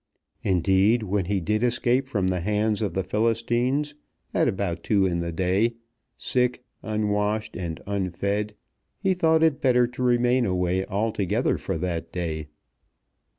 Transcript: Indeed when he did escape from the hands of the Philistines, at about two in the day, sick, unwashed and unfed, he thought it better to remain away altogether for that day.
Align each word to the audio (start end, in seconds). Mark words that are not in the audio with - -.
Indeed 0.41 1.03
when 1.03 1.25
he 1.25 1.39
did 1.39 1.61
escape 1.61 2.07
from 2.07 2.29
the 2.29 2.39
hands 2.39 2.81
of 2.81 2.95
the 2.95 3.03
Philistines, 3.03 3.93
at 4.33 4.47
about 4.47 4.81
two 4.83 5.05
in 5.05 5.19
the 5.19 5.31
day, 5.31 5.75
sick, 6.17 6.63
unwashed 6.81 7.55
and 7.55 7.79
unfed, 7.85 8.55
he 8.97 9.13
thought 9.13 9.43
it 9.43 9.61
better 9.61 9.85
to 9.85 10.01
remain 10.01 10.43
away 10.47 10.83
altogether 10.87 11.59
for 11.59 11.77
that 11.77 12.11
day. 12.11 12.47